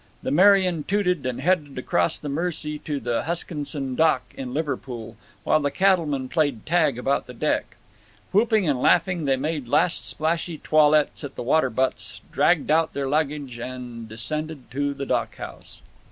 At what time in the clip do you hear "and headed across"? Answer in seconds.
1.27-2.19